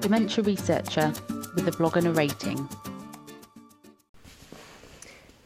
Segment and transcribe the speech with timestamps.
[0.00, 1.12] dementia researcher
[1.54, 2.68] with a blog and a rating.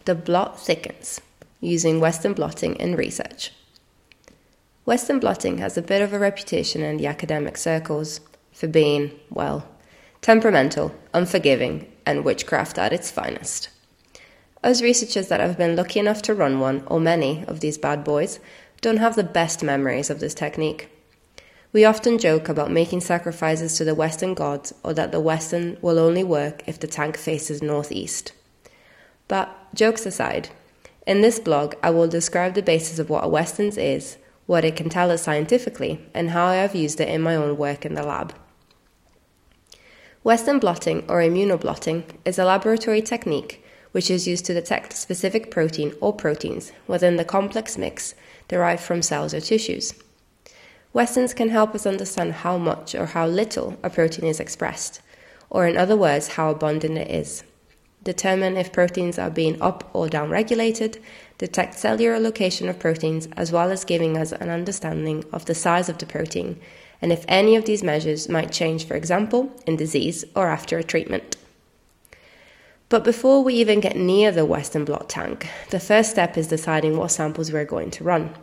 [0.05, 1.21] The blot thickens
[1.61, 3.53] using Western blotting in research.
[4.85, 8.21] Western blotting has a bit of a reputation in the academic circles
[8.53, 9.67] for being, well,
[10.21, 13.71] temperamental, unforgiving, and witchcraft at its finest.
[14.63, 18.05] Us researchers that have been lucky enough to run one, or many, of these bad
[18.05, 18.41] boys,
[18.83, 20.91] don't have the best memories of this technique.
[21.75, 25.99] We often joke about making sacrifices to the Western gods or that the Western will
[25.99, 28.31] only work if the tank faces northeast.
[29.27, 30.51] But, jokes aside,
[31.05, 34.77] in this blog I will describe the basis of what a Westerns is, what it
[34.77, 37.95] can tell us scientifically, and how I have used it in my own work in
[37.95, 38.33] the lab.
[40.23, 45.93] Western blotting or immunoblotting is a laboratory technique which is used to detect specific protein
[46.01, 48.15] or proteins within the complex mix
[48.47, 49.93] derived from cells or tissues.
[50.95, 55.03] Westerns can help us understand how much or how little a protein is expressed,
[55.51, 57.45] or in other words, how abundant it is.
[58.03, 61.03] Determine if proteins are being up or down regulated,
[61.37, 65.91] detect cellular location of proteins, as well as giving us an understanding of the size
[65.91, 66.59] of the protein
[67.05, 70.83] and if any of these measures might change, for example, in disease or after a
[70.83, 71.37] treatment.
[72.89, 76.97] But before we even get near the Western blot tank, the first step is deciding
[76.97, 78.35] what samples we're going to run.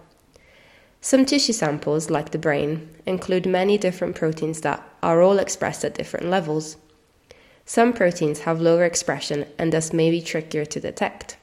[1.04, 5.96] Some tissue samples, like the brain, include many different proteins that are all expressed at
[5.96, 6.78] different levels.
[7.66, 11.38] Some proteins have lower expression and thus may be trickier to detect.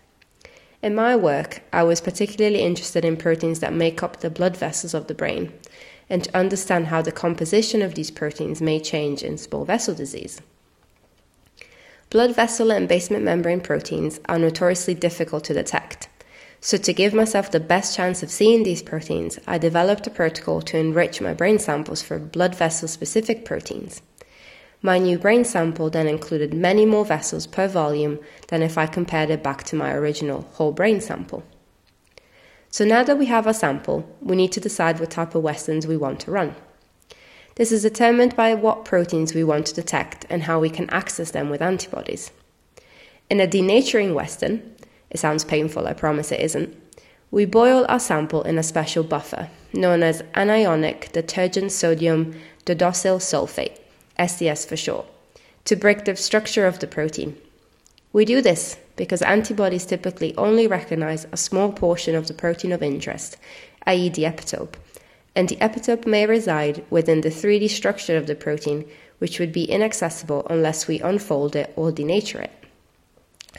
[0.80, 4.94] In my work, I was particularly interested in proteins that make up the blood vessels
[4.94, 5.52] of the brain
[6.08, 10.40] and to understand how the composition of these proteins may change in small vessel disease.
[12.10, 16.07] Blood vessel and basement membrane proteins are notoriously difficult to detect.
[16.60, 20.60] So, to give myself the best chance of seeing these proteins, I developed a protocol
[20.62, 24.02] to enrich my brain samples for blood vessel specific proteins.
[24.82, 29.30] My new brain sample then included many more vessels per volume than if I compared
[29.30, 31.44] it back to my original whole brain sample.
[32.70, 35.86] So now that we have our sample, we need to decide what type of Westerns
[35.86, 36.54] we want to run.
[37.54, 41.32] This is determined by what proteins we want to detect and how we can access
[41.32, 42.30] them with antibodies.
[43.30, 44.76] In a denaturing Western,
[45.10, 46.76] it sounds painful, I promise it isn't,
[47.30, 53.78] we boil our sample in a special buffer known as anionic detergent sodium dodecyl sulfate,
[54.18, 55.06] SDS for short,
[55.64, 57.36] to break the structure of the protein.
[58.12, 62.82] We do this because antibodies typically only recognize a small portion of the protein of
[62.82, 63.36] interest,
[63.86, 64.74] i.e., the epitope,
[65.36, 69.64] and the epitope may reside within the 3D structure of the protein, which would be
[69.64, 72.52] inaccessible unless we unfold it or denature it.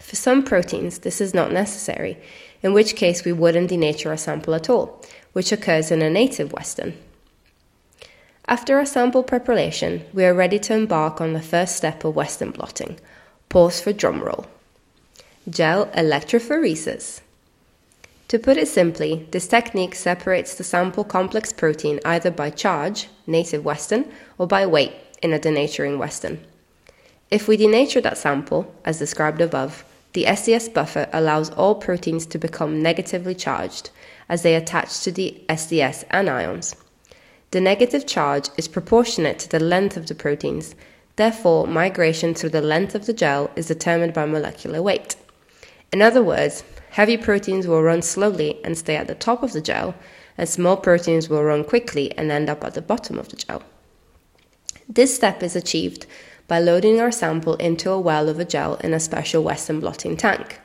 [0.10, 2.18] For some proteins, this is not necessary,
[2.64, 6.52] in which case we wouldn't denature a sample at all, which occurs in a native
[6.52, 6.96] Western.
[8.48, 12.50] After our sample preparation, we are ready to embark on the first step of Western
[12.50, 13.00] blotting.
[13.50, 14.48] Pause for drumroll.
[15.48, 17.22] Gel electrophoresis.
[18.30, 23.64] To put it simply, this technique separates the sample complex protein either by charge, native
[23.64, 26.44] Western, or by weight, in a denaturing Western.
[27.30, 32.38] If we denature that sample, as described above, the SDS buffer allows all proteins to
[32.38, 33.90] become negatively charged
[34.28, 36.76] as they attach to the SDS anions.
[37.52, 40.76] The negative charge is proportionate to the length of the proteins,
[41.16, 45.16] therefore, migration through the length of the gel is determined by molecular weight.
[45.92, 49.62] In other words, Heavy proteins will run slowly and stay at the top of the
[49.62, 49.94] gel,
[50.38, 53.62] and small proteins will run quickly and end up at the bottom of the gel.
[54.88, 56.08] This step is achieved
[56.50, 60.18] by loading our sample into a well of a gel in a special Western blotting
[60.18, 60.60] tank.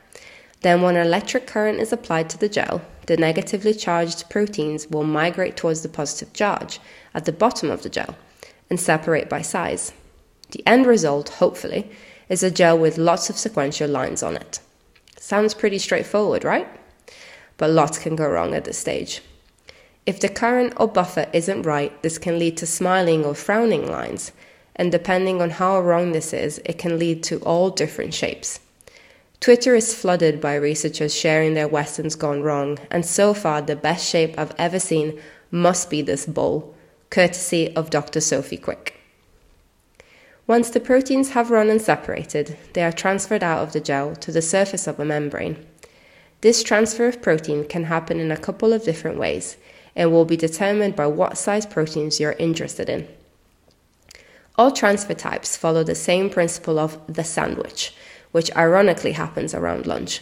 [0.61, 5.03] Then, when an electric current is applied to the gel, the negatively charged proteins will
[5.03, 6.79] migrate towards the positive charge
[7.13, 8.17] at the bottom of the gel
[8.67, 9.93] and separate by size.
[10.51, 11.91] The end result, hopefully,
[12.29, 14.59] is a gel with lots of sequential lines on it.
[15.19, 16.67] Sounds pretty straightforward, right?
[17.57, 19.21] But lots can go wrong at this stage.
[20.07, 24.31] If the current or buffer isn't right, this can lead to smiling or frowning lines,
[24.75, 28.59] and depending on how wrong this is, it can lead to all different shapes.
[29.39, 34.09] Twitter is flooded by researchers sharing their Westerns gone wrong, and so far the best
[34.09, 35.19] shape I've ever seen
[35.51, 36.73] must be this bowl,
[37.09, 38.21] courtesy of Dr.
[38.21, 38.99] Sophie Quick.
[40.47, 44.31] Once the proteins have run and separated, they are transferred out of the gel to
[44.31, 45.65] the surface of a membrane.
[46.41, 49.57] This transfer of protein can happen in a couple of different ways
[49.95, 53.07] and will be determined by what size proteins you're interested in.
[54.57, 57.93] All transfer types follow the same principle of the sandwich,
[58.31, 60.21] which ironically happens around lunch,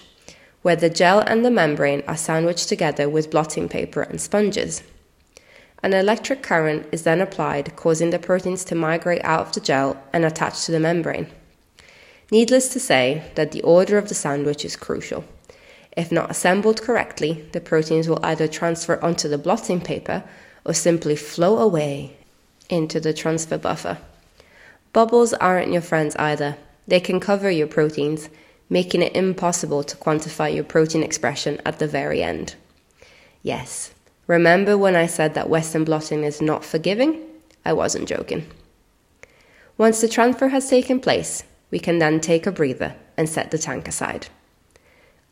[0.64, 4.82] where the gel and the membrane are sandwiched together with blotting paper and sponges.
[5.84, 10.02] An electric current is then applied, causing the proteins to migrate out of the gel
[10.14, 11.28] and attach to the membrane.
[12.32, 15.26] Needless to say that the order of the sandwich is crucial.
[15.96, 20.24] If not assembled correctly, the proteins will either transfer onto the blotting paper
[20.66, 22.18] or simply flow away
[22.70, 24.00] into the transfer buffer.
[24.94, 26.56] Bubbles aren't your friends either.
[26.88, 28.30] They can cover your proteins,
[28.70, 32.56] making it impossible to quantify your protein expression at the very end.
[33.42, 33.94] Yes,
[34.28, 37.22] remember when I said that Western blotting is not forgiving?
[37.66, 38.46] I wasn't joking.
[39.80, 43.58] Once the transfer has taken place, we can then take a breather and set the
[43.58, 44.28] tank aside.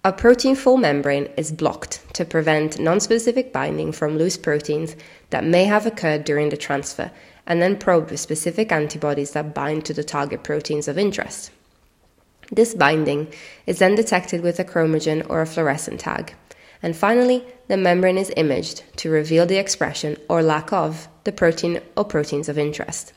[0.04, 4.96] A protein full membrane is blocked to prevent nonspecific binding from loose proteins
[5.30, 7.12] that may have occurred during the transfer
[7.46, 11.52] and then probed with specific antibodies that bind to the target proteins of interest.
[12.52, 13.32] This binding
[13.66, 16.36] is then detected with a chromogen or a fluorescent tag.
[16.84, 21.80] And finally, the membrane is imaged to reveal the expression or lack of the protein
[21.96, 23.14] or proteins of interest.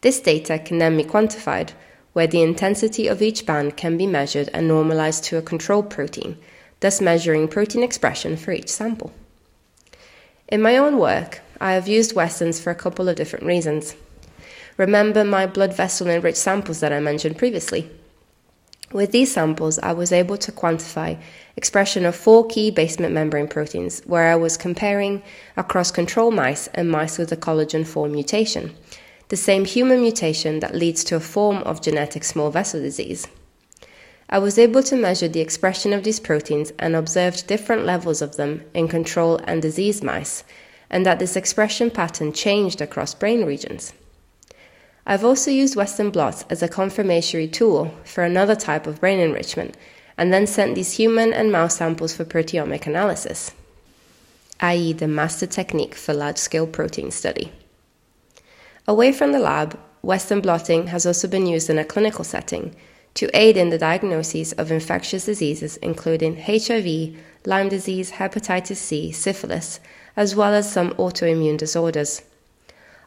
[0.00, 1.72] This data can then be quantified
[2.12, 6.36] where the intensity of each band can be measured and normalized to a control protein,
[6.80, 9.12] thus measuring protein expression for each sample.
[10.48, 13.96] In my own work, I have used Westerns for a couple of different reasons.
[14.76, 17.90] Remember my blood vessel enriched samples that I mentioned previously?
[18.92, 21.20] With these samples, I was able to quantify
[21.56, 25.22] expression of four key basement membrane proteins, where I was comparing
[25.56, 28.74] across control mice and mice with a collagen 4 mutation,
[29.28, 33.26] the same human mutation that leads to a form of genetic small vessel disease.
[34.30, 38.36] I was able to measure the expression of these proteins and observed different levels of
[38.36, 40.44] them in control and disease mice,
[40.90, 43.92] and that this expression pattern changed across brain regions.
[45.06, 49.74] I've also used Western blots as a confirmatory tool for another type of brain enrichment,
[50.18, 53.52] and then sent these human and mouse samples for proteomic analysis,
[54.60, 57.52] i.e., the master technique for large scale protein study.
[58.86, 62.74] Away from the lab, Western blotting has also been used in a clinical setting
[63.14, 69.80] to aid in the diagnosis of infectious diseases including HIV, Lyme disease, hepatitis C, syphilis,
[70.18, 72.22] as well as some autoimmune disorders.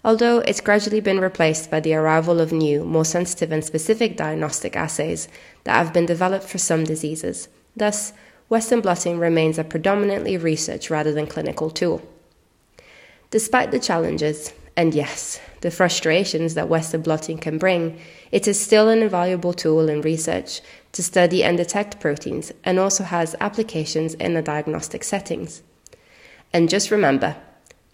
[0.01, 4.77] Although it's gradually been replaced by the arrival of new, more sensitive and specific diagnostic
[4.77, 5.27] assays
[5.65, 7.49] that have been developed for some diseases.
[7.75, 8.13] Thus,
[8.47, 12.01] Western blotting remains a predominantly research rather than clinical tool.
[13.29, 17.99] Despite the challenges, and yes, the frustrations that Western blotting can bring,
[18.31, 20.61] it is still an invaluable tool in research
[20.93, 25.61] to study and detect proteins and also has applications in the diagnostic settings.
[26.53, 27.35] And just remember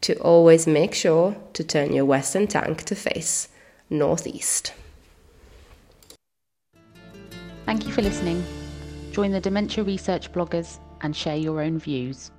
[0.01, 3.49] to always make sure to turn your Western tank to face
[3.89, 4.73] northeast.
[7.65, 8.43] Thank you for listening.
[9.11, 12.31] Join the dementia research bloggers and share your own views.